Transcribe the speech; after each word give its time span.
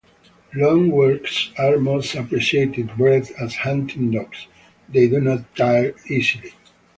Long 0.55 0.89
walks 0.89 1.51
are 1.59 1.77
most 1.77 2.15
appreciated- 2.15 2.97
bred 2.97 3.29
as 3.39 3.57
hunting 3.57 4.09
dogs, 4.09 4.47
they 4.89 5.07
do 5.07 5.21
not 5.21 5.55
tire 5.55 5.93
easily. 6.07 6.53